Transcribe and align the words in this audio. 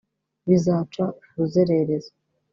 bizaca 0.47 1.03
ubuzererezi 1.29 2.11